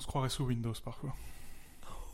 [0.00, 1.14] On se croirait sous Windows parfois.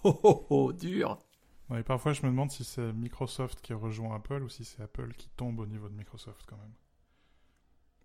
[0.02, 1.22] Oh oh oh, dur.
[1.70, 4.82] Ouais, et parfois, je me demande si c'est Microsoft qui rejoint Apple ou si c'est
[4.82, 6.72] Apple qui tombe au niveau de Microsoft quand même.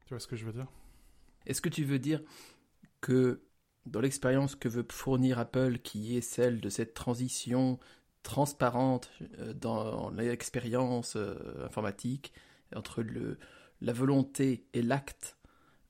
[0.05, 0.67] Tu vois ce que je veux dire?
[1.47, 2.21] Est-ce que tu veux dire
[3.02, 3.42] que
[3.88, 7.79] dans l'expérience que veut fournir Apple, qui est celle de cette transition
[8.22, 9.10] transparente
[9.40, 12.34] euh, dans l'expérience euh, informatique
[12.76, 13.40] entre le,
[13.82, 15.40] la volonté et l'acte,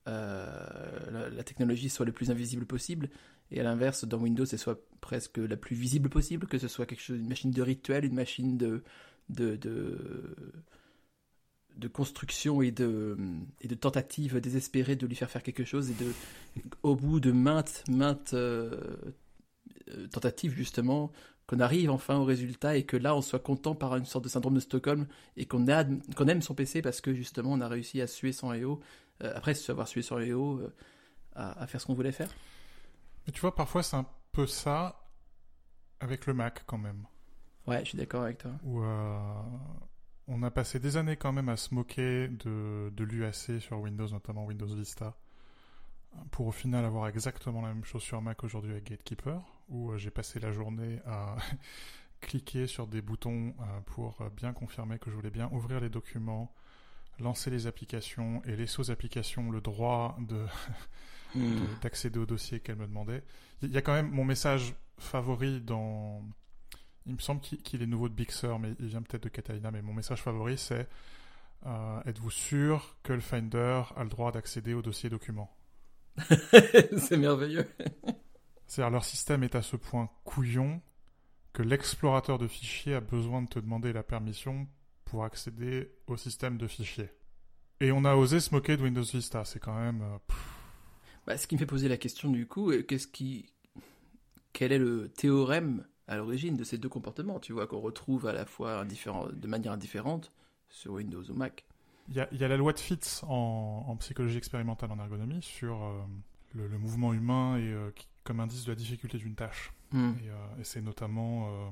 [0.08, 3.10] euh, la, la technologie soit le plus invisible possible,
[3.52, 6.86] et à l'inverse, dans Windows, ce soit presque la plus visible possible, que ce soit
[6.86, 8.84] quelque chose, une machine de rituel, une machine de,
[9.30, 10.36] de, de,
[11.76, 13.18] de construction et de,
[13.60, 16.12] et de tentative désespérée de lui faire faire quelque chose, et de,
[16.84, 18.72] au bout de maintes, maintes euh,
[19.90, 21.12] euh, tentatives, justement,
[21.48, 24.30] qu'on arrive enfin au résultat et que là, on soit content par une sorte de
[24.30, 25.66] syndrome de Stockholm et qu'on
[26.16, 28.80] qu'on aime son PC parce que justement, on a réussi à suer son EO,
[29.24, 30.74] euh, après avoir sué son EO, euh,
[31.36, 32.30] à, à faire ce qu'on voulait faire.
[33.32, 35.08] Mais tu vois, parfois, c'est un peu ça
[36.02, 37.08] avec le Mac quand même.
[37.66, 38.52] Ouais, je suis d'accord avec toi.
[38.64, 39.42] Où euh,
[40.28, 44.10] on a passé des années quand même à se moquer de, de l'UAC sur Windows,
[44.10, 45.16] notamment Windows Vista,
[46.32, 49.98] pour au final avoir exactement la même chose sur Mac aujourd'hui avec Gatekeeper, où euh,
[49.98, 51.38] j'ai passé la journée à
[52.20, 56.54] cliquer sur des boutons euh, pour bien confirmer que je voulais bien ouvrir les documents,
[57.18, 60.46] lancer les applications et laisser aux applications le droit de
[61.36, 61.40] Hmm.
[61.62, 63.24] de- d'accéder au dossier qu'elle me demandait.
[63.62, 66.22] Il y a quand même mon message favori dans.
[67.06, 69.72] Il me semble qu'il est nouveau de Big Sur, mais il vient peut-être de Catalina.
[69.72, 70.88] Mais mon message favori, c'est
[71.66, 75.56] euh, Êtes-vous sûr que le Finder a le droit d'accéder au dossier documents
[76.98, 77.68] c'est merveilleux.
[78.68, 80.82] C'est-à-dire, leur système est à ce point couillon
[81.54, 84.68] que l'explorateur de fichiers a besoin de te demander la permission
[85.06, 87.10] pour accéder au système de fichiers.
[87.80, 89.44] Et on a osé se moquer de Windows Vista.
[89.46, 90.02] C'est quand même.
[90.02, 90.51] euh, pff,
[91.28, 93.46] Bah, ce qui me fait poser la question du coup, euh, qu'est-ce qui,
[94.54, 98.34] quel est le théorème à l'origine de ces deux comportements Tu vois qu'on retrouve à
[98.34, 100.32] la fois de manière indifférente
[100.70, 101.66] sur Windows ou Mac?
[102.10, 105.00] Il y, a, il y a la loi de Fitts en, en psychologie expérimentale en
[105.00, 106.02] ergonomie sur euh,
[106.54, 109.72] le, le mouvement humain et euh, qui- comme indice de la difficulté d'une tâche.
[109.92, 110.12] Hmm.
[110.24, 111.72] Et, euh, et c'est notamment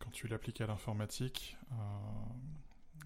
[0.00, 1.56] quand tu l'appliques à l'informatique,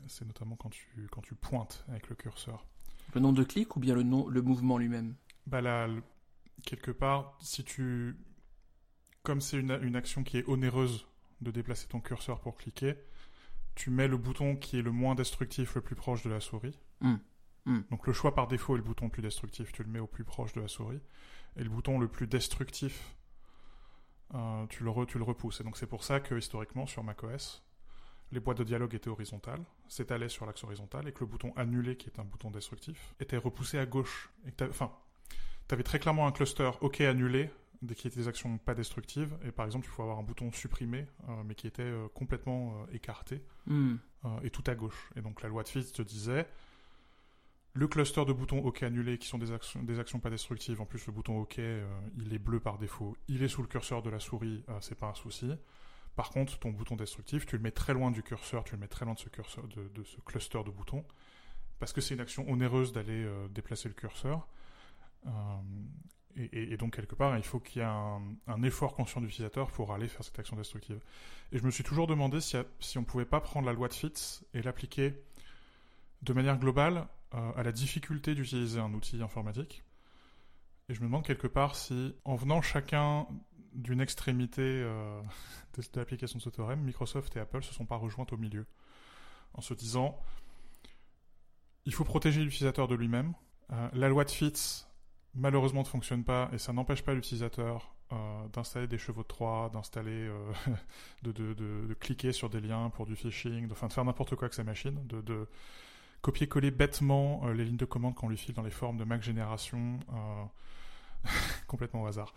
[0.08, 2.66] c'est notamment quand tu, quand tu pointes avec le curseur.
[3.14, 5.14] Le nombre de clics ou bien le, nom, le mouvement lui-même?
[5.46, 5.88] Bah là,
[6.64, 8.16] quelque part, si tu.
[9.22, 11.06] Comme c'est une, une action qui est onéreuse
[11.40, 12.96] de déplacer ton curseur pour cliquer,
[13.74, 16.78] tu mets le bouton qui est le moins destructif le plus proche de la souris.
[17.00, 17.16] Hmm.
[17.64, 17.80] Hmm.
[17.90, 20.08] Donc le choix par défaut est le bouton le plus destructif, tu le mets au
[20.08, 21.00] plus proche de la souris.
[21.56, 23.16] Et le bouton le plus destructif,
[24.34, 25.60] euh, tu, le re- tu le repousses.
[25.60, 27.62] Et donc c'est pour ça que historiquement sur macOS,
[28.32, 31.96] les boîtes de dialogue étaient horizontales, s'étalaient sur l'axe horizontal, et que le bouton annuler,
[31.96, 34.30] qui est un bouton destructif, était repoussé à gauche.
[34.46, 34.90] Et enfin,
[35.68, 37.50] tu avais très clairement un cluster OK annulé,
[37.82, 40.22] dès qu'il y était des actions pas destructives, et par exemple tu pouvais avoir un
[40.22, 43.96] bouton supprimé, euh, mais qui était euh, complètement euh, écarté Hmm.
[44.42, 45.10] et tout à gauche.
[45.16, 46.48] Et donc la loi de Fitts te disait
[47.74, 50.80] le cluster de boutons OK annulés qui sont des actions, des actions pas destructives.
[50.80, 53.16] En plus, le bouton OK, il est bleu par défaut.
[53.28, 55.50] Il est sous le curseur de la souris, c'est pas un souci.
[56.16, 58.88] Par contre, ton bouton destructif, tu le mets très loin du curseur, tu le mets
[58.88, 61.04] très loin de ce curseur, de, de ce cluster de boutons,
[61.78, 64.46] parce que c'est une action onéreuse d'aller déplacer le curseur.
[65.26, 65.30] Euh,
[66.36, 69.92] et, donc quelque part, il faut qu'il y ait un, effort conscient de l'utilisateur pour
[69.92, 70.98] aller faire cette action destructive.
[71.52, 73.92] Et je me suis toujours demandé si, si on pouvait pas prendre la loi de
[73.92, 75.14] Fitts et l'appliquer
[76.22, 79.84] de manière globale euh, à la difficulté d'utiliser un outil informatique.
[80.88, 83.26] Et je me demande quelque part si, en venant chacun
[83.74, 85.20] d'une extrémité euh,
[85.76, 88.66] de, l'application de ce théorème, Microsoft et Apple se sont pas rejointes au milieu,
[89.52, 90.18] en se disant
[91.84, 93.34] il faut protéger l'utilisateur de lui-même.
[93.94, 94.86] La loi de Fitts,
[95.34, 99.70] malheureusement, ne fonctionne pas et ça n'empêche pas l'utilisateur euh, d'installer des chevaux de Troie,
[99.72, 100.52] d'installer, euh,
[101.22, 104.54] de, cliquer sur des liens pour du phishing, de, enfin, de faire n'importe quoi avec
[104.54, 105.46] sa machine, de,
[106.20, 109.22] copier-coller bêtement euh, les lignes de commande qu'on lui file dans les formes de Mac
[109.22, 109.98] Génération,
[111.66, 112.34] complètement au hasard,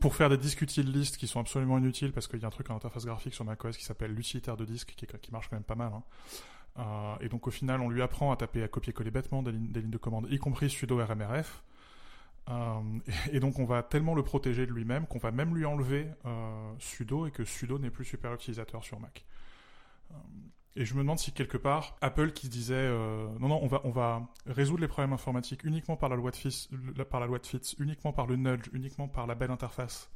[0.00, 2.50] pour, faire des disques utiles listes qui sont absolument inutiles parce qu'il y a un
[2.50, 5.64] truc en interface graphique sur macOS qui s'appelle l'utilitaire de disque qui marche quand même
[5.64, 5.92] pas mal.
[5.92, 6.02] hein.
[6.78, 9.90] Euh, et donc au final, on lui apprend à taper, à copier-coller bêtement des lignes,
[9.90, 11.62] de commande, y compris sudo RMRF.
[12.48, 12.80] Euh,
[13.32, 16.72] et, donc on va tellement le protéger de lui-même qu'on va même lui enlever euh,
[16.78, 19.24] sudo et que sudo n'est plus super utilisateur sur Mac.
[20.76, 23.80] Et je me demande si quelque part Apple qui disait euh, non non on va
[23.84, 27.38] on va résoudre les problèmes informatiques uniquement par la loi de la- par la loi
[27.38, 30.10] de Fitts, uniquement par le nudge, uniquement par la belle interface.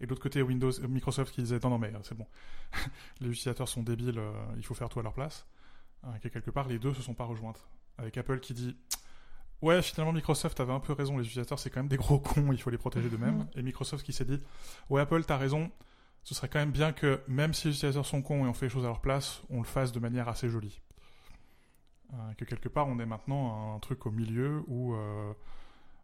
[0.00, 2.26] Et de l'autre côté Windows, Microsoft qui disait non non mais c'est bon,
[3.20, 4.20] les utilisateurs sont débiles,
[4.56, 5.46] il faut faire tout à leur place.
[6.04, 7.66] Euh, que quelque part les deux se sont pas rejointes.
[7.98, 8.76] Avec Apple qui dit
[9.60, 11.16] Ouais, finalement, Microsoft avait un peu raison.
[11.18, 13.46] Les utilisateurs, c'est quand même des gros cons, il faut les protéger d'eux-mêmes.
[13.54, 14.40] Et Microsoft qui s'est dit
[14.90, 15.70] Ouais, Apple, t'as raison,
[16.24, 18.66] ce serait quand même bien que, même si les utilisateurs sont cons et on fait
[18.66, 20.80] les choses à leur place, on le fasse de manière assez jolie.
[22.12, 25.32] Euh, que quelque part, on est maintenant un truc au milieu où euh,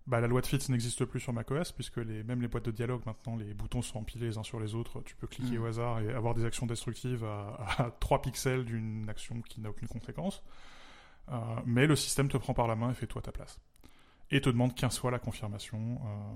[0.09, 2.71] bah, la loi de fit n'existe plus sur macOS, puisque les, même les boîtes de
[2.71, 5.03] dialogue, maintenant, les boutons sont empilés les uns sur les autres.
[5.03, 5.63] Tu peux cliquer Mm.
[5.63, 9.71] au hasard et avoir des actions destructives à, à 3 pixels d'une action qui n'a
[9.71, 10.43] aucune conséquence.
[11.31, 13.61] Euh, mais le système te prend par la main et fait toi ta place.
[14.31, 16.33] Et te demande 15 fois la confirmation euh,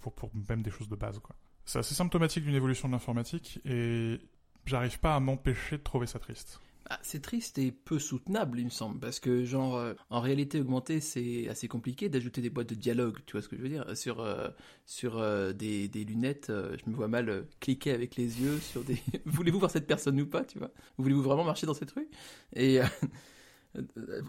[0.00, 1.18] pour, pour même des choses de base.
[1.18, 1.36] quoi.
[1.64, 4.18] C'est assez symptomatique d'une évolution de l'informatique et
[4.64, 6.60] j'arrive pas à m'empêcher de trouver ça triste.
[6.90, 10.60] Ah, c'est triste et peu soutenable, il me semble, parce que, genre, euh, en réalité
[10.60, 13.68] augmentée, c'est assez compliqué d'ajouter des boîtes de dialogue, tu vois ce que je veux
[13.68, 14.48] dire Sur, euh,
[14.84, 18.98] sur euh, des, des lunettes, je me vois mal cliquer avec les yeux sur des.
[19.26, 20.72] Voulez-vous voir cette personne ou pas, tu vois?
[20.98, 22.08] Voulez-vous vraiment marcher dans cette rue
[22.54, 22.80] Et.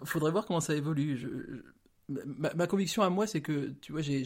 [0.05, 1.63] faudrait voir comment ça évolue.
[2.07, 4.23] Ma, conviction à moi, c'est que, tu vois, j'ai.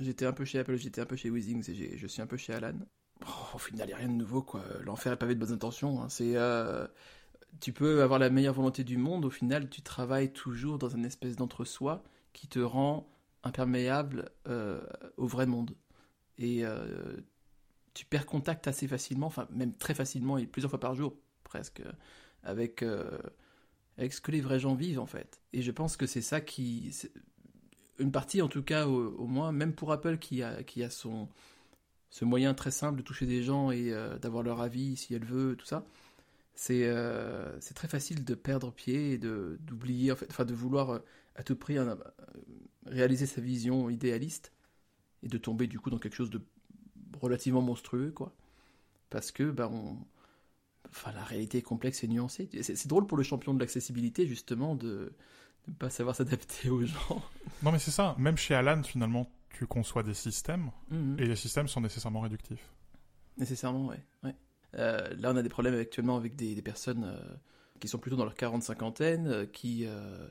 [0.00, 2.38] J'étais un peu chez Apple, j'étais un peu chez Withings et je suis un peu
[2.38, 2.78] chez Alan.
[3.26, 4.62] Oh, au final, il n'y a rien de nouveau, quoi.
[4.84, 6.02] L'enfer est pavé de bonnes intentions.
[6.02, 6.08] hein.
[6.08, 6.86] C'est, euh,
[7.60, 11.04] tu peux avoir la meilleure volonté du monde, au final, tu travailles toujours dans une
[11.04, 12.02] espèce d'entre-soi
[12.32, 13.08] qui te rend
[13.44, 14.80] imperméable euh,
[15.16, 15.76] au vrai monde.
[16.38, 17.16] Et euh,
[17.94, 21.14] tu perds contact assez facilement, enfin, même très facilement, et plusieurs fois par jour,
[21.44, 21.82] presque,
[22.42, 22.84] avec,
[23.98, 25.40] avec ce que les vrais gens vivent, en fait.
[25.52, 26.90] Et je pense que c'est ça qui.
[27.98, 30.90] Une partie, en tout cas, au, au moins, même pour Apple qui a, qui a
[30.90, 31.28] son
[32.12, 35.24] ce moyen très simple de toucher des gens et euh, d'avoir leur avis si elle
[35.24, 35.86] veut, tout ça,
[36.54, 40.98] c'est euh, très facile de perdre pied et d'oublier, fait, enfin de vouloir euh,
[41.36, 41.78] à tout prix
[42.84, 44.52] réaliser sa vision idéaliste
[45.22, 46.42] et de tomber du coup dans quelque chose de
[47.18, 48.34] relativement monstrueux, quoi.
[49.08, 49.96] Parce que, bah, on...
[50.90, 52.50] enfin, la réalité est complexe et nuancée.
[52.60, 55.14] C'est drôle pour le champion de l'accessibilité, justement, de
[55.66, 57.22] ne pas savoir s'adapter aux gens.
[57.62, 61.16] Non mais c'est ça, même chez Alan finalement tu conçois des systèmes Mhm.
[61.18, 62.72] et les systèmes sont nécessairement réductifs.
[63.38, 64.34] Nécessairement, ouais.
[64.74, 67.34] Euh, là, on a des problèmes actuellement avec des, des personnes euh,
[67.80, 70.26] qui sont plutôt dans leur 40-50aine, euh, qui euh,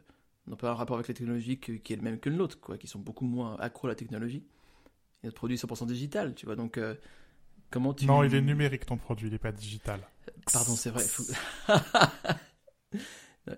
[0.48, 2.60] n'ont pas un rapport avec la technologie que- qui est le même que le nôtre,
[2.60, 4.44] quoi, qui sont beaucoup moins accros à la technologie.
[5.24, 6.80] Et notre produit est 100% digital, tu vois, donc
[7.70, 8.06] comment tu...
[8.08, 10.00] Non, il est numérique ton produit, il est pas digital.
[10.52, 11.04] Pardon, c'est vrai.
[11.04, 11.24] faut-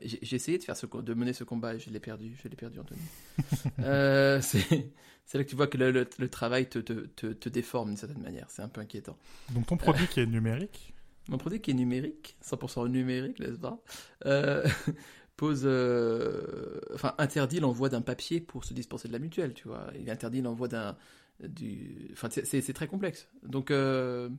[0.01, 2.47] J'ai j'ai essayé de, faire ce, de mener ce combat et je l'ai perdu, je
[2.47, 3.01] l'ai perdu, Anthony.
[3.79, 7.49] Euh, c'est là que tu vois que le, le- le travail te, te, te, te
[7.49, 9.17] déforme d'une certaine manière, c'est un peu inquiétant.
[9.53, 10.93] Donc ton produit qui est numérique,
[11.29, 13.77] Mon produit qui est numérique, 100% numérique, n'est-ce pas?
[14.25, 14.65] Euh,
[15.35, 19.87] Pose, euh, enfin interdit l'envoi d'un papier pour se dispenser de la mutuelle, tu vois.
[19.99, 20.95] Il interdit l'envoi d'un,
[21.41, 23.27] du, enfin c'est- très complexe.
[23.43, 24.29] Donc euh,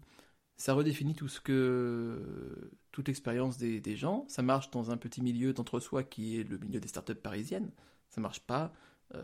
[0.57, 4.25] ça redéfinit tout ce que, toute l'expérience des, des gens.
[4.29, 7.71] Ça marche dans un petit milieu d'entre-soi qui est le milieu des startups parisiennes.
[8.11, 8.73] Ça marche pas
[9.15, 9.23] euh,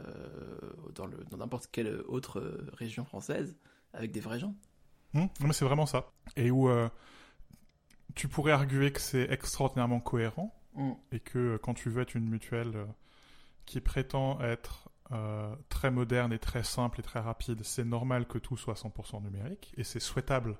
[0.94, 3.56] dans n'importe quelle autre euh, région française
[3.92, 4.54] avec des vrais gens.
[5.14, 6.12] Hmm non mais c'est vraiment ça.
[6.36, 6.88] Et où euh,
[8.14, 10.92] tu pourrais arguer que c'est extraordinairement cohérent Mm.
[11.12, 12.86] et que quand tu veux être une mutuelle euh,
[13.66, 14.88] qui prétend être
[15.68, 19.74] très moderne et très simple et très rapide, c'est normal que tout soit 100% numérique
[19.76, 20.56] et c'est souhaitable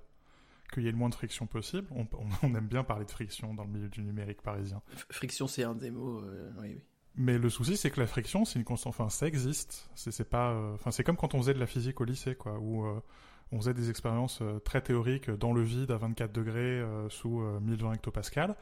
[0.71, 1.89] qu'il y ait le moins de friction possible.
[2.43, 4.83] On, aime bien parler de friction dans le milieu du numérique parisien.
[5.11, 6.21] Friction, c'est un des mots.
[6.21, 6.81] euh, oui, oui.
[7.17, 8.95] Mais le souci, c'est que la friction, c'est une constante.
[8.95, 9.91] Enfin, ça existe.
[9.95, 10.53] C'est pas.
[10.53, 13.01] euh, Enfin, c'est comme quand on faisait de la physique au lycée, quoi, où euh,
[13.53, 17.95] on faisait des expériences très théoriques dans le vide à 24 degrés sous euh, 1020
[17.95, 18.57] hectopascal.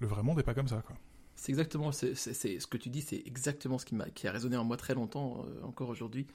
[0.00, 0.96] Le vrai monde n'est pas comme ça, quoi.
[1.36, 4.56] C'est exactement, c'est, ce que tu dis, c'est exactement ce qui, m'a, qui a résonné
[4.56, 6.26] en moi très longtemps, encore aujourd'hui,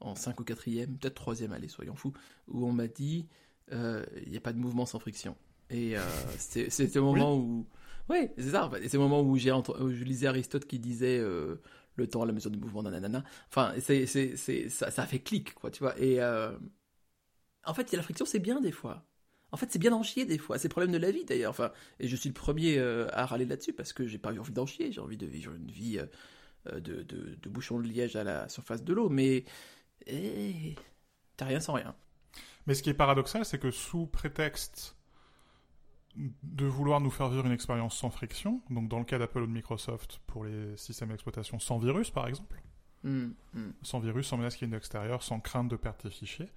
[0.00, 2.12] en 5 ou 4e, peut-être 3e, allez, soyons fous,
[2.48, 3.26] où on m'a dit,
[3.72, 5.36] euh, il n'y a pas de mouvement sans friction.
[5.70, 6.02] Et euh,
[6.38, 7.66] c'était au moment où...
[8.08, 8.84] Oui, c'est ça, en fait.
[8.84, 11.56] Et c'est au moment où, j'ai je lisais Aristote qui disait euh,
[11.96, 13.24] le temps à la mesure du mouvement, nanana.
[13.48, 15.98] Enfin, c'est, c'est, c'est, ça, ça a fait clic, quoi, tu vois.
[15.98, 16.52] Et euh,
[17.64, 19.04] en fait, la friction, c'est bien des fois.
[19.52, 20.58] En fait, c'est bien d'en chier des fois.
[20.58, 21.50] C'est le problème de la vie d'ailleurs.
[21.50, 24.38] Enfin, et je suis le premier euh, à râler là-dessus parce que j'ai pas eu
[24.40, 24.90] envie d'en chier.
[24.92, 26.06] J'ai envie de vivre une vie euh,
[26.72, 29.08] euh, de, de, de bouchon de liège à la surface de l'eau.
[29.10, 29.44] Mais
[31.36, 31.94] t'as rien sans rien.
[32.66, 34.96] Mais ce qui est paradoxal, c'est que sous prétexte
[36.16, 39.46] de vouloir nous faire vivre une expérience sans friction, donc dans le cas d'Apple ou
[39.46, 42.60] de Microsoft pour les systèmes d'exploitation sans virus, par exemple,
[43.04, 43.74] Hum, hum.
[43.82, 46.50] sans virus, sans menace qui vienne de l'extérieur, sans crainte de perdre tes fichiers,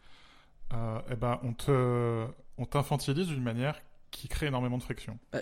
[0.74, 2.26] euh, eh ben, on te,
[2.58, 5.20] on t'infantilise d'une manière qui crée énormément de friction.
[5.34, 5.40] Bah,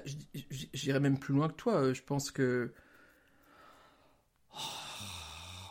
[0.74, 1.76] J'irais même plus loin que toi.
[1.76, 2.74] Euh, Je pense que.
[4.54, 4.58] Oh,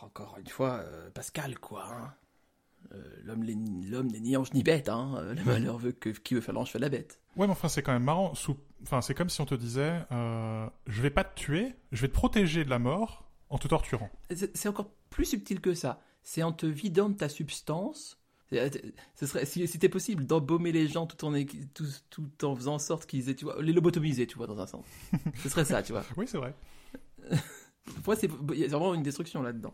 [0.03, 1.85] encore une fois, euh, Pascal, quoi.
[1.91, 2.13] hein.
[2.93, 3.55] Euh, L'homme n'est-
[4.19, 4.89] ni ange ni bête.
[4.89, 5.15] Hein.
[5.17, 7.19] Euh, Le malheur veut que qui veut faire l'ange fait la bête.
[7.35, 8.33] Ouais, mais enfin, c'est quand même marrant.
[8.35, 8.55] Sous...
[8.83, 12.07] Enfin, c'est comme si on te disait, euh, je vais pas te tuer, je vais
[12.07, 14.09] te protéger de la mort, En te torturant.
[14.53, 16.01] C'est encore plus subtil que ça.
[16.23, 18.19] C'est en te vidant de ta substance.
[18.53, 18.69] Euh,
[19.15, 21.33] ce serait, si c'était possible, d'embaumer les gens tout en,
[21.73, 24.59] tout, tout en faisant en sorte qu'ils aient, tu vois, les lobotomiser, tu vois, dans
[24.59, 24.85] un sens.
[25.43, 26.03] Ce serait ça, tu vois.
[26.17, 26.53] oui, c'est vrai.
[28.03, 29.73] Pour moi, a vraiment une destruction là-dedans.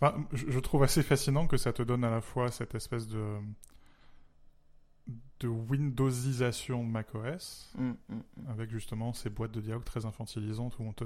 [0.00, 3.38] Enfin, je, trouve assez fascinant que ça te donne à la fois cette espèce de
[5.40, 8.22] de Windowsisation de macOS, mm, mm, mm.
[8.48, 11.04] avec justement ces boîtes de dialogue très infantilisantes où on te...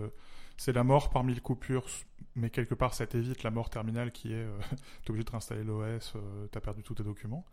[0.56, 1.86] c'est la mort par mille coupures,
[2.34, 4.58] mais quelque part ça t'évite la mort terminale qui est euh,
[5.04, 7.44] t'es obligé de réinstaller l'OS, euh, t'as perdu tous tes documents.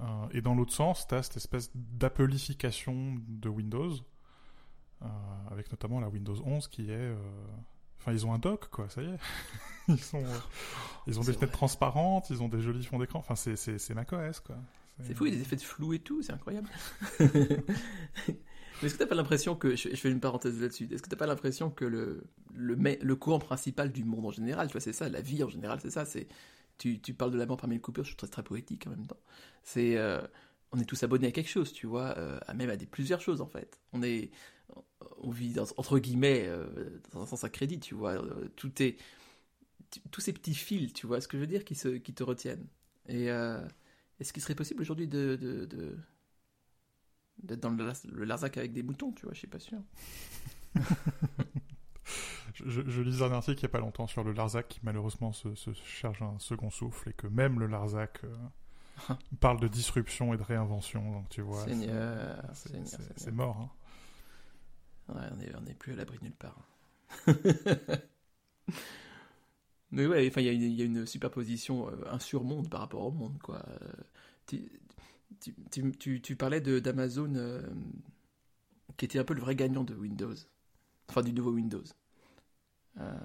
[0.00, 3.92] Euh, et dans l'autre sens, t'as cette espèce d'appelification de Windows,
[5.50, 7.14] avec notamment la Windows 11 qui est
[8.00, 9.18] Enfin, ils ont un dock, quoi, ça y est.
[9.88, 10.24] ils, sont,
[11.06, 13.18] ils ont des fenêtres transparentes, ils ont des jolis fonds d'écran.
[13.18, 14.56] Enfin, c'est macOS, quoi.
[15.02, 16.68] C'est fou, il y a des effets de flou et tout, c'est incroyable.
[17.20, 21.16] Mais est-ce que t'as pas l'impression que, je, fais une parenthèse là-dessus, est-ce que t'as
[21.16, 24.92] pas l'impression que le, le, le courant principal du monde en général, tu vois, c'est
[24.92, 26.28] ça, la vie en général, c'est ça, c'est,
[26.78, 28.90] tu, tu parles de la mort parmi les coupures, je trouve ça très poétique en
[28.90, 29.20] même temps.
[29.62, 30.20] C'est, euh,
[30.72, 33.20] on est tous abonnés à quelque chose, tu vois, euh, à même à des plusieurs
[33.20, 33.80] choses en fait.
[33.92, 34.30] On est,
[35.18, 38.22] on vit entre guillemets euh, dans un sens à crédit, tu vois.
[38.56, 38.96] tout est,
[40.10, 42.22] tous ces petits fils, tu vois, ce que je veux dire, qui se, qui te
[42.22, 42.66] retiennent.
[43.08, 45.96] Et est-ce qu'il serait possible aujourd'hui de, de,
[47.42, 49.78] d'être dans le, Larzac avec des moutons, tu vois, je suis pas sûr.
[52.54, 55.54] je, lisais un article il n'y a pas longtemps sur le Larzac qui malheureusement se,
[55.54, 60.36] se cherche un second souffle et que même le Larzac euh, parle de disruption et
[60.36, 61.64] de réinvention, donc tu vois.
[61.64, 62.42] Seigneur,
[63.16, 63.56] c'est mort.
[63.60, 63.70] Hein.
[65.14, 66.66] On n'est plus à l'abri nulle part.
[69.92, 73.38] Mais ouais, enfin, il y, a une superposition, euh, un surmonde par rapport au monde,
[73.42, 73.64] quoi.
[74.46, 74.70] Tu,
[75.70, 77.62] tu, tu, parlais d'Amazon euh,
[78.96, 80.34] qui était un peu le vrai gagnant de Windows,
[81.08, 81.84] enfin du nouveau Windows.
[82.98, 83.18] Euh,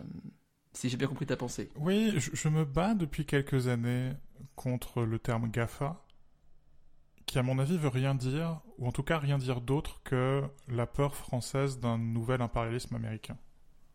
[0.73, 1.69] si j'ai bien compris ta pensée.
[1.77, 4.13] Oui, je, me bats depuis quelques années
[4.55, 6.04] contre le terme GAFA,
[7.35, 10.41] qui à mon avis veut rien dire, ou en tout cas rien dire d'autre que
[10.69, 13.37] la peur française d'un nouvel impérialisme américain.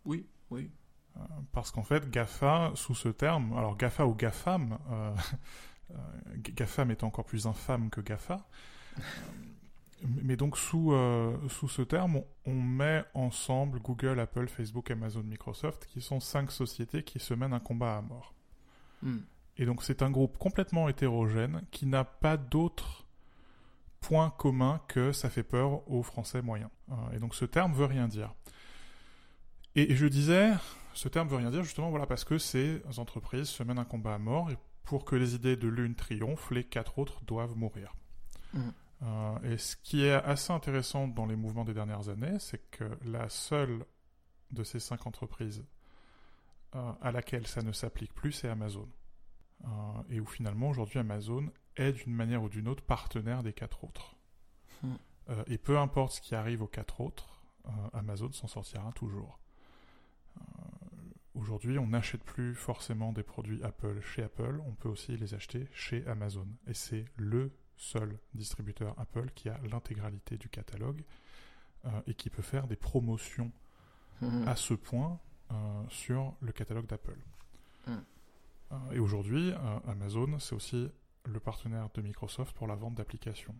[0.04, 0.70] Oui, oui.
[1.16, 1.20] Euh,
[1.50, 5.14] parce qu'en fait, GAFA, sous ce terme, alors GAFA ou GAFAM, euh,
[5.92, 5.94] euh,
[6.36, 8.46] GAFAM est encore plus infâme que GAFA,
[10.02, 10.92] mais donc sous,
[11.48, 17.04] sous ce terme, on, met ensemble Google, Apple, Facebook, Amazon, Microsoft, qui sont cinq sociétés
[17.04, 18.34] qui se mènent un combat à mort.
[19.00, 19.20] Hmm.
[19.56, 23.06] Et donc c'est un groupe complètement hétérogène qui n'a pas d'autre
[24.00, 26.70] point commun que ça fait peur aux Français moyens.
[27.12, 28.34] et donc ce terme veut rien dire.
[29.76, 30.52] Et, je disais,
[30.94, 34.14] ce terme veut rien dire justement voilà parce que ces entreprises se mènent un combat
[34.14, 37.94] à mort et pour que les idées de l'une triomphent, les quatre autres doivent mourir.
[38.54, 38.60] Mmh.
[39.02, 42.84] Euh, et ce qui est assez intéressant dans les mouvements des dernières années, c'est que
[43.04, 43.84] la seule
[44.50, 45.64] de ces cinq entreprises
[46.74, 48.88] euh, à laquelle ça ne s'applique plus, c'est Amazon.
[49.64, 49.68] Euh,
[50.08, 54.16] et où finalement aujourd'hui Amazon est d'une manière ou d'une autre partenaire des quatre autres.
[54.82, 54.94] Mmh.
[55.48, 57.42] et peu importe ce qui arrive aux quatre autres,
[57.92, 59.38] Amazon s'en sortira toujours.
[61.34, 65.68] Aujourd'hui, on n'achète plus forcément des produits Apple chez Apple, on peut aussi les acheter
[65.72, 66.46] chez Amazon.
[66.66, 71.02] Et c'est le seul distributeur Apple qui a l'intégralité du catalogue
[71.86, 73.52] euh, et qui peut faire des promotions
[74.20, 74.46] mhm.
[74.46, 75.18] à ce point
[75.50, 75.54] euh,
[75.88, 77.18] sur le catalogue d'Apple.
[77.88, 77.96] Euh,
[78.92, 79.52] et aujourd'hui,
[79.88, 80.90] Amazon, c'est aussi
[81.32, 83.54] le partenaire de Microsoft pour la vente d'applications.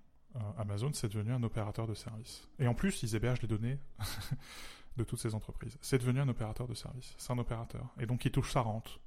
[0.58, 2.48] Amazon, c'est devenu un opérateur de service.
[2.60, 3.78] Et en plus, ils hébergent les données
[4.96, 5.76] de toutes ces entreprises.
[5.80, 7.14] C'est devenu un opérateur de service.
[7.18, 7.86] C'est un opérateur.
[7.98, 9.00] Et donc il touche sa rente.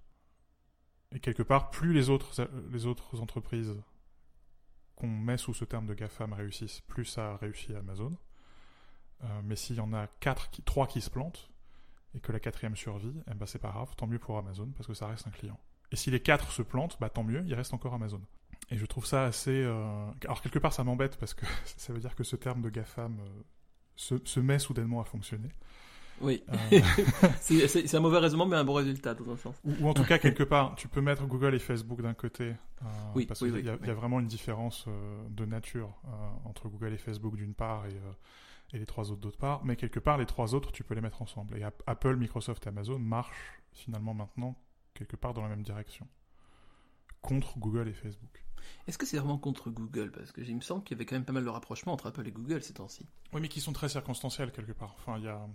[1.14, 3.74] Et quelque part, plus les autres, les autres entreprises
[4.96, 8.12] qu'on met sous ce terme de GAFAM réussissent, plus ça a réussi à Amazon.
[9.24, 11.50] Euh, mais s'il y en a quatre trois qui se plantent,
[12.16, 14.88] et que la quatrième survit, eh ben c'est pas grave, tant mieux pour Amazon, parce
[14.88, 15.60] que ça reste un client.
[15.92, 18.22] Et si les quatre se plantent, bah tant mieux, il reste encore Amazon.
[18.74, 19.52] Et je trouve ça assez...
[19.52, 21.46] Euh, alors quelque part ça m'embête, parce que
[21.78, 23.42] ça veut dire que ce terme de GAFAM euh,
[23.96, 25.50] se, se, met soudainement à fonctionner.
[26.22, 26.44] Oui.
[26.50, 26.80] Euh.
[27.40, 29.56] c'est un mauvais raisonnement, mais un bon résultat, dans un sens.
[29.64, 32.56] Ou, en tout cas, quelque part, tu peux mettre Google et Facebook d'un côté.
[33.14, 34.88] Oui, parce qu'il y, a vraiment une différence
[35.30, 35.94] de nature
[36.46, 39.64] entre Google et Facebook d'une part et, et, les trois autres d'autre part.
[39.66, 41.58] Mais quelque part, les trois autres, tu peux les mettre ensemble.
[41.58, 44.56] Et Apple, Microsoft et Amazon marchent finalement maintenant
[44.94, 46.08] quelque part dans la même direction.
[47.24, 48.46] Contre Google et Facebook.
[48.88, 50.12] Est-ce que c'est vraiment contre Google?
[50.12, 52.08] Parce que il me semble qu'il y avait quand même pas mal de rapprochements entre
[52.08, 53.08] Apple et Google ces temps-ci.
[53.34, 54.94] Oui, mais qui sont très circonstanciels quelque part.
[54.98, 55.48] Enfin, il y a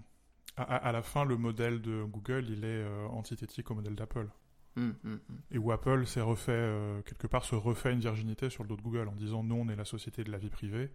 [0.57, 4.29] à, la fin, le modèle de Google, il est euh, antithétique au modèle d'Apple.
[4.77, 5.39] Hum, hum, hum.
[5.51, 8.77] Et où Apple s'est refait, euh, quelque part, se refait une virginité sur le dos
[8.77, 10.91] de Google en disant nous, on est la société de la vie privée.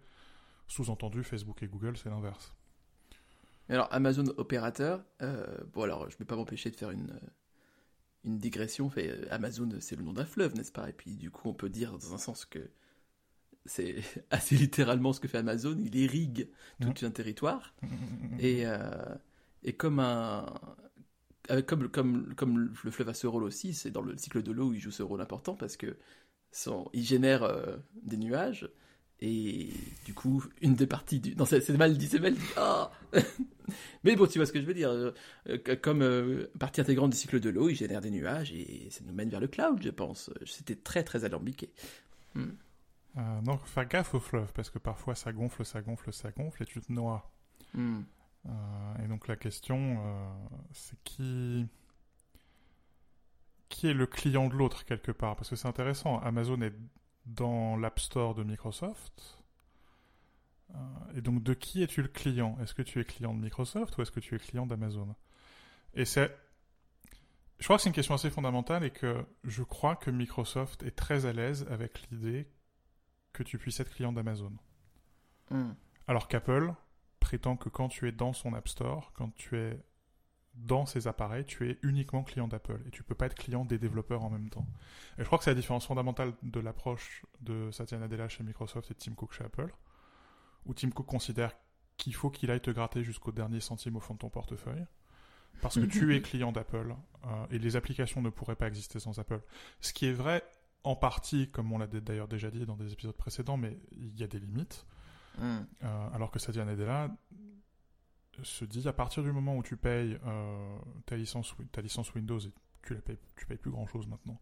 [0.68, 2.54] Sous-entendu, Facebook et Google, c'est l'inverse.
[3.70, 7.18] Alors, Amazon opérateur, euh, bon, alors, je ne vais pas m'empêcher de faire une,
[8.26, 8.90] une digression.
[8.90, 10.90] Fait, euh, Amazon, c'est le nom d'un fleuve, n'est-ce pas?
[10.90, 12.70] Et puis, du coup, on peut dire dans un sens que
[13.66, 13.96] c'est
[14.32, 15.78] assez littéralement ce que fait Amazon.
[15.80, 16.50] Il irrigue
[16.80, 17.08] tout Mhm.
[17.08, 17.74] un territoire.
[17.82, 19.16] Mm, Et, euh,
[19.64, 20.46] et comme un.
[21.68, 24.70] Comme, comme, comme le fleuve a ce rôle aussi, c'est dans le cycle de l'eau
[24.70, 25.98] où il joue ce rôle important parce que
[26.52, 28.70] son, il génère euh, des nuages
[29.26, 29.70] et
[30.06, 32.92] du coup une des parties du non c'est mal dit c'est mal dit ah
[34.04, 35.12] mais bon tu vois ce que je veux dire euh,
[35.48, 39.02] euh, comme euh, partie intégrante du cycle de l'eau il génère des nuages et ça
[39.06, 41.72] nous mène vers le cloud je pense c'était très très alambiqué
[43.18, 46.32] Euh, non, faut faire gaffe au fleuve parce que parfois ça gonfle, ça gonfle, ça
[46.32, 47.30] gonfle et tu te noies.
[47.74, 48.02] Hmm.
[48.48, 50.30] Euh, et donc la question, euh,
[50.72, 51.68] c'est qui
[53.70, 55.36] qui est le client de l'autre quelque part?
[55.36, 56.20] Parce que c'est intéressant.
[56.20, 56.74] Amazon est
[57.26, 59.40] dans l'App Store de Microsoft.
[60.72, 60.78] Euh,
[61.16, 62.58] et donc de qui es-tu le client?
[62.62, 65.16] Est-ce que tu es client de Microsoft ou est-ce que tu es client d'Amazon?
[65.94, 66.36] Et c'est,
[67.60, 70.96] je crois que c'est une question assez fondamentale et que je crois que Microsoft est
[70.96, 72.48] très à l'aise avec l'idée
[73.32, 74.54] que tu puisses être client d'Amazon.
[75.50, 75.74] Hmm.
[76.08, 76.74] Alors qu'Apple
[77.20, 79.80] prétend que quand tu es dans son App Store, quand tu es
[80.56, 83.80] dans ses appareils, tu es uniquement client d'Apple et tu peux pas être client des
[83.80, 84.68] développeurs en même temps.
[85.18, 88.92] Et je crois que c'est la différence fondamentale de l'approche de Satya Nadella chez Microsoft
[88.92, 89.74] et de Tim Cook chez Apple,
[90.66, 91.54] où Tim Cook considère
[91.98, 94.86] qu'il faut qu'il aille te gratter jusqu'au dernier centime au fond de ton portefeuille,
[95.62, 96.96] parce que tu es client d'Apple
[97.26, 99.42] euh, et les applications ne pourraient pas exister sans Apple.
[99.80, 100.44] Ce qui est vrai
[100.84, 104.24] en partie, comme on l'a d'ailleurs déjà dit dans des épisodes précédents, mais il y
[104.24, 104.86] a des limites.
[105.38, 105.62] Hmm.
[105.84, 107.10] Euh, alors que Satya Nadella
[108.42, 111.54] se dit à partir du moment où tu payes euh, ta, licence,
[112.16, 113.18] Windows et tu la payes,
[113.58, 114.40] plus grand chose maintenant,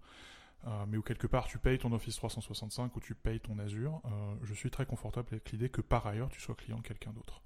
[0.67, 4.01] euh, mais où quelque part tu payes ton Office 365 ou tu payes ton Azure,
[4.05, 7.11] euh, je suis très confortable avec l'idée que par ailleurs tu sois client de quelqu'un
[7.11, 7.41] d'autre.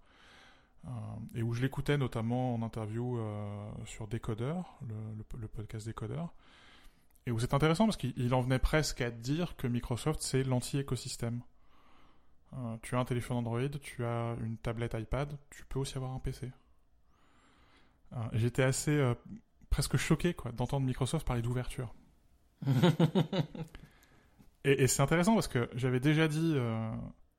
[1.34, 3.20] Et où je l'écoutais notamment en interview
[3.86, 4.78] sur Décodeur,
[5.36, 6.32] le, podcast Décodeur,
[7.25, 10.44] et où c'est intéressant parce qu'il il en venait presque à dire que Microsoft c'est
[10.44, 11.42] l'anti-écosystème.
[12.57, 16.11] Euh, tu as un téléphone Android, tu as une tablette iPad, tu peux aussi avoir
[16.11, 16.51] un PC.
[18.13, 19.13] Euh, J'étais assez euh,
[19.70, 21.94] presque choqué quoi d'entendre Microsoft parler d'ouverture.
[24.68, 26.55] Et, et c'est intéressant parce que j'avais déjà dit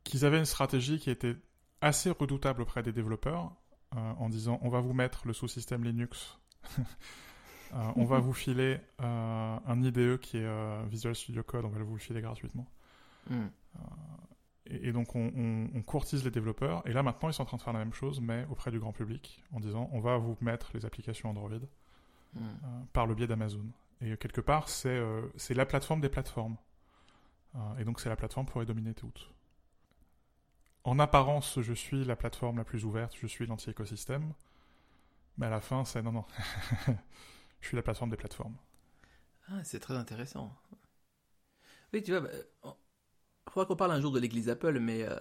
[0.04, 1.34] qu'ils avaient une stratégie qui était
[1.80, 3.50] assez redoutable auprès des développeurs
[3.90, 6.38] en disant on va vous mettre le sous-système Linux,
[7.72, 12.00] on va vous filer un IDE qui est Visual Studio Code, on va vous le
[12.00, 12.70] filer gratuitement.
[13.28, 13.48] Hmm.
[14.66, 16.86] Et, et donc on, on- on courtise les développeurs.
[16.86, 18.78] Et là maintenant ils sont en train de faire la même chose, mais auprès du
[18.80, 21.50] grand public, en disant on va vous mettre les applications Android
[22.34, 22.60] Hmm.
[22.64, 23.66] euh, par le biais d'Amazon.
[24.00, 26.56] Et quelque part c'est euh, c'est la plateforme des plateformes.
[27.56, 29.32] Euh, et donc c'est la plateforme pour les dominer toutes.
[30.84, 34.32] En apparence, je suis la plateforme la plus ouverte, je suis l'anti-écosystème.
[35.38, 36.24] Mais à la fin, c'est non, non.
[37.60, 38.56] je suis la plateforme des plateformes.
[39.48, 40.54] Ah, c'est très intéressant.
[41.92, 42.30] Oui, tu vois, bah,
[43.56, 45.18] faudra qu'on parle un jour de l'église Apple, mais euh,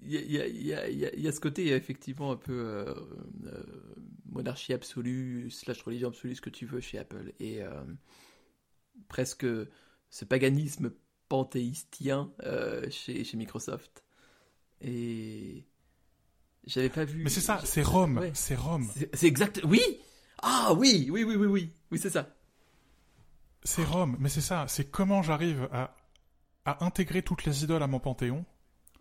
[0.00, 2.32] il y, a, il y a- il y a- il y a- ce côté effectivement
[2.32, 2.94] un peu euh,
[3.46, 3.62] euh,
[4.30, 7.70] monarchie absolue, slash religion absolue, ce que tu veux chez Apple, et euh,
[9.08, 9.46] presque
[10.10, 10.90] ce paganisme
[11.28, 14.04] panthéistien euh, chez, chez Microsoft.
[14.80, 15.64] Et
[16.64, 17.24] j'avais pas vu.
[17.24, 18.32] Mais c'est ça, c'est Rome, Ouais.
[18.34, 19.60] c'est Rome, c'est exact.
[19.64, 19.80] Oui.
[20.38, 22.34] Ah oui, oui, oui, oui, oui, oui, c'est ça.
[23.64, 24.16] C'est Rome.
[24.18, 25.94] Mais c'est ça, c'est comment j'arrive à,
[26.64, 28.44] à intégrer toutes les idoles à mon panthéon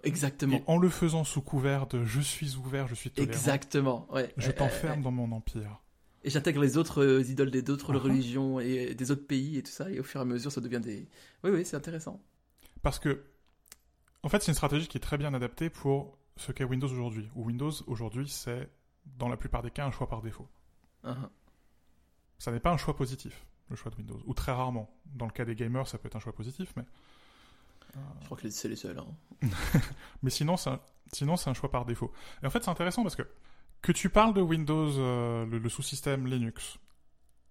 [0.04, 0.58] Exactement.
[0.58, 3.32] et en le faisant sous couvert de je suis ouvert, je suis tolérant.
[3.34, 4.08] Exactement.
[4.14, 4.34] Ouais.
[4.38, 5.04] Je Ouais, t'enferme ouais, ouais.
[5.04, 5.82] dans mon empire.
[6.24, 8.00] Et j'intègre les autres euh, idoles des d'autres Mhm.
[8.00, 9.90] religions et des autres pays et tout ça.
[9.90, 11.08] Et au fur et à mesure, ça devient des.
[11.44, 12.22] Oui, oui, c'est intéressant.
[12.82, 13.24] Parce que,
[14.24, 17.30] en fait, c'est une stratégie qui est très bien adaptée pour ce qu'est Windows aujourd'hui.
[17.36, 18.70] Où Windows aujourd'hui, c'est
[19.18, 20.48] dans la plupart des cas un choix par défaut.
[21.04, 21.30] Uhum.
[22.40, 24.22] Ça n'est pas un choix positif, le choix de Windows.
[24.26, 24.90] Ou très rarement.
[25.06, 26.84] Dans le cas des gamers, ça peut être un choix positif, mais.
[28.22, 29.00] Je crois que c'est les seuls.
[29.00, 29.48] hein.
[30.24, 30.80] Mais sinon, c'est un,
[31.12, 32.12] sinon, c'est un choix par défaut.
[32.44, 33.24] Et en fait, c'est intéressant parce que
[33.82, 36.78] que tu parles de Windows, euh, le, le sous-système Linux,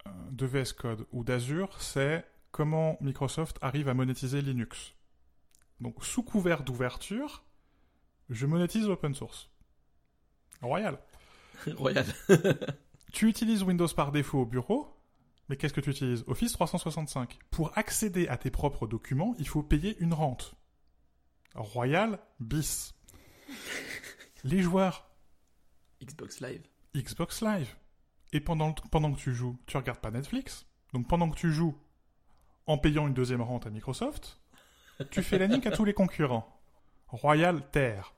[0.07, 4.95] euh, de VS Code ou d'Azure, c'est comment Microsoft arrive à monétiser Linux.
[5.81, 7.45] Donc, sous couvert d'ouverture,
[8.31, 9.51] je monétise l'open source.
[10.63, 10.99] Royal.
[11.77, 12.07] Royal.
[13.13, 14.96] Tu utilises Windows par défaut au bureau,
[15.49, 16.25] mais qu'est-ce que tu utilises?
[16.27, 17.39] Office 365.
[17.51, 20.55] Pour accéder à tes propres documents, il faut payer une rente.
[21.55, 22.95] Royal bis.
[24.45, 25.09] Les joueurs
[26.03, 26.63] Xbox Live.
[26.95, 27.75] Xbox Live.
[28.33, 30.67] Et pendant, pendant que tu joues, tu regardes pas Netflix.
[30.93, 31.77] Donc pendant que tu joues
[32.67, 34.41] en payant une deuxième rente à Microsoft,
[35.11, 36.61] tu fais la nique à tous les concurrents.
[37.09, 38.15] Royal Terre.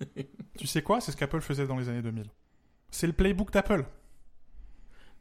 [0.58, 1.00] tu sais quoi?
[1.00, 2.30] C'est ce qu'Apple faisait dans les années 2000.
[2.90, 3.84] C'est le playbook d'Apple.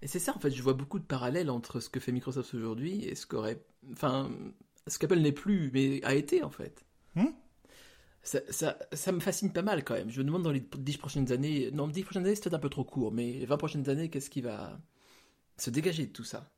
[0.02, 2.54] Et c'est ça, en fait, je vois beaucoup de parallèles entre ce que fait Microsoft
[2.54, 3.64] aujourd'hui et ce qu'aurait.
[3.92, 4.32] Enfin,
[4.88, 6.86] ce qu'Apple n'est plus, mais a été, en fait.
[7.16, 7.28] Hmm
[8.24, 10.10] ça, ça, ça, me fascine pas mal quand même.
[10.10, 11.72] Je me demande dans les 10 prochaines années.
[11.72, 14.10] Non, 10 prochaines années, c'est peut-être un peu trop court, mais les 20 prochaines années,
[14.10, 14.80] qu'est-ce qui va
[15.58, 16.52] se dégager de tout ça?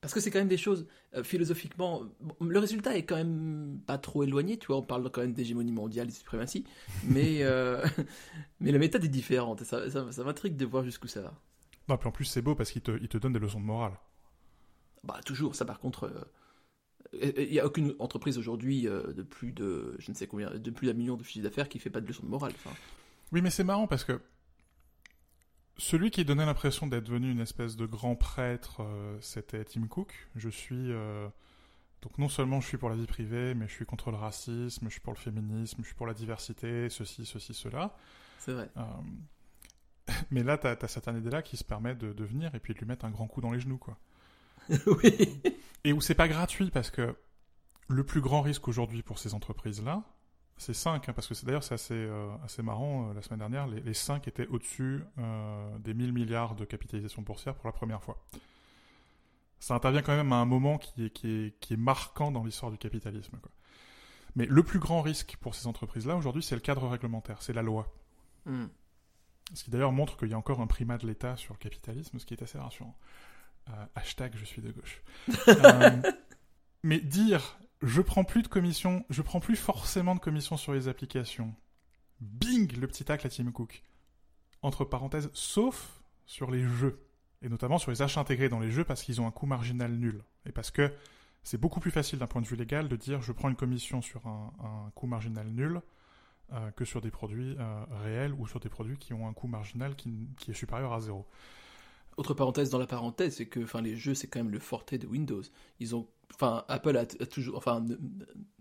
[0.00, 2.02] Parce que c'est quand même des choses, euh, philosophiquement.
[2.40, 4.76] le résultat est quand même pas trop éloigné, tu vois.
[4.76, 6.64] On parle quand même d'hégémonie mondiale, de suprématie.
[7.04, 7.84] mais, euh,
[8.60, 9.62] mais la méthode est différente.
[9.64, 11.34] Ça, ça, ça m'intrigue de voir jusqu'où ça va.
[11.88, 13.64] Non, puis en plus, c'est beau parce qu'il te, il te donne des leçons de
[13.64, 13.98] morale.
[15.04, 15.54] Bah, toujours.
[15.54, 16.04] Ça, par contre.
[16.04, 16.24] Euh,
[17.38, 20.70] il n'y a aucune entreprise aujourd'hui euh, de plus de, je ne sais combien, de
[20.70, 22.52] plus d'un million de chiffre d'affaires qui fait pas de leçon de morale.
[23.30, 24.20] Oui, mais c'est marrant parce que
[25.78, 30.12] celui qui donnait l'impression d'être devenu une espèce de grand prêtre, euh, c'était Tim Cook.
[30.34, 30.90] Je suis
[32.02, 34.86] donc non seulement je suis pour la vie privée, mais je suis contre le racisme,
[34.86, 37.96] je suis pour le féminisme, je suis pour la diversité, ceci, ceci, cela.
[38.38, 38.68] C'est vrai.
[40.30, 42.78] Mais là, t'as as cette année-là qui se permet de, de, venir et puis de
[42.78, 43.96] lui mettre un grand coup dans les genoux, quoi.
[44.86, 45.40] oui.
[45.84, 47.14] Et où c'est pas gratuit parce que
[47.88, 50.02] le plus grand risque aujourd'hui pour ces entreprises-là,
[50.58, 53.40] c'est 5, hein, parce que c'est d'ailleurs c'est assez, euh, assez marrant, euh, la semaine
[53.40, 57.72] dernière, les, les 5 étaient au-dessus euh, des 1000 milliards de capitalisation boursière pour la
[57.72, 58.18] première fois.
[59.60, 62.42] Ça intervient quand même à un moment qui est, qui est, qui est marquant dans
[62.42, 63.36] l'histoire du capitalisme.
[63.40, 63.50] Quoi.
[64.34, 67.62] Mais le plus grand risque pour ces entreprises-là aujourd'hui, c'est le cadre réglementaire, c'est la
[67.62, 67.92] loi.
[68.44, 68.66] Mm.
[69.54, 72.18] Ce qui d'ailleurs montre qu'il y a encore un primat de l'État sur le capitalisme,
[72.18, 72.96] ce qui est assez rassurant.
[73.68, 75.02] Euh, hashtag je suis de gauche.
[75.48, 76.02] euh,
[76.82, 80.88] mais dire je prends plus de commission, je prends plus forcément de commission sur les
[80.88, 81.54] applications.
[82.20, 83.82] Bing, le petit tacle à Tim Cook.
[84.62, 87.06] Entre parenthèses, sauf sur les jeux.
[87.42, 89.92] Et notamment sur les achats intégrés dans les jeux parce qu'ils ont un coût marginal
[89.92, 90.22] nul.
[90.46, 90.92] Et parce que
[91.42, 94.00] c'est beaucoup plus facile d'un point de vue légal de dire je prends une commission
[94.00, 95.82] sur un, un coût marginal nul
[96.52, 99.48] euh, que sur des produits euh, réels ou sur des produits qui ont un coût
[99.48, 101.26] marginal qui, qui est supérieur à zéro.
[102.16, 104.96] Autre parenthèse dans la parenthèse, c'est que enfin, les jeux, c'est quand même le forté
[104.96, 105.42] de Windows.
[105.80, 107.96] Ils ont, enfin, Apple a, a toujours, enfin, ne,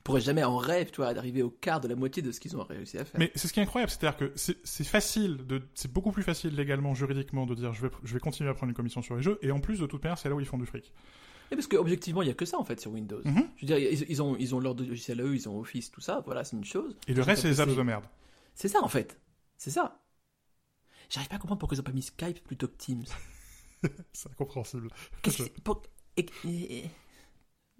[0.04, 2.56] pourrait jamais en rêve, tu vois, d'arriver au quart de la moitié de ce qu'ils
[2.56, 3.20] ont réussi à faire.
[3.20, 6.56] Mais c'est ce qui est incroyable, c'est-à-dire que c'est facile, de, c'est beaucoup plus facile
[6.56, 9.24] légalement, juridiquement, de dire je vais, je vais continuer à prendre une commission sur les
[9.24, 10.94] jeux, et en plus, de toute manière, c'est là où ils font du fric.
[11.56, 13.22] Et parce qu'objectivement, il n'y a que ça en fait sur Windows.
[13.24, 13.48] Mm -hmm.
[13.56, 15.90] Je veux dire, ils, ils ont, ils ont leur logiciel à eux, ils ont Office,
[15.90, 16.98] tout ça, voilà, c'est une chose.
[17.08, 18.06] Et le reste, c'est les apps de merde.
[18.56, 19.20] C'est ça en fait.
[19.58, 20.02] C'est ça.
[21.10, 23.06] J'arrive pas à comprendre pourquoi ils ont pas mis Skype plutôt que Teams.
[24.14, 24.90] c'est incompréhensible.
[25.26, 25.44] Je...
[25.64, 25.84] Pour...
[26.18, 26.26] Et...
[26.46, 26.90] Et...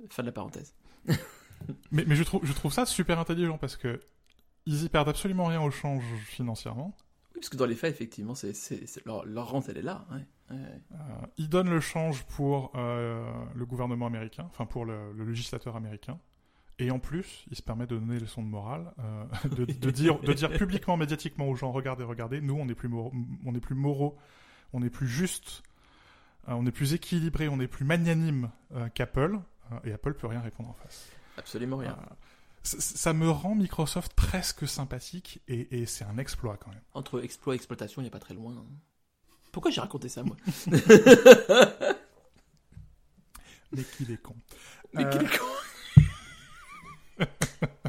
[0.10, 0.74] Fin de la parenthèse.
[1.92, 4.00] mais, mais je, trouve, je trouve ça super intelligent parce que
[4.66, 6.96] ils y perdent absolument rien au change financièrement.
[7.34, 8.54] Oui, parce que dans les faits, effectivement, c'est,
[9.06, 10.08] leur, leur, rente, elle est là.
[10.12, 10.26] Ouais.
[10.50, 10.58] Ouais.
[10.58, 10.96] Euh,
[11.38, 16.20] ils donnent le change pour euh, le gouvernement américain, enfin pour le, le, législateur américain.
[16.78, 19.92] Et en plus, il se permet de donner les leçons de morale, euh, de, de,
[19.92, 23.14] dire, de dire publiquement, médiatiquement aux gens, regardez, regardez, nous, on est plus, moraux,
[23.46, 24.18] on est plus moraux,
[24.74, 25.64] on est plus juste,
[26.48, 28.52] on est plus équilibré, on est plus magnanime
[28.94, 29.40] qu'Apple,
[29.86, 31.10] et Apple peut rien répondre en face.
[31.38, 31.98] Absolument rien.
[32.62, 36.84] ça me rend Microsoft presque sympathique, et, et c'est un exploit quand même.
[36.94, 38.54] Entre exploit et exploitation, il n'y a pas très loin.
[38.54, 38.66] Hein.
[39.56, 40.36] Pourquoi j'ai raconté ça, moi
[43.72, 44.36] Mais qu'il est con.
[44.92, 45.46] Mais qu'il euh, est con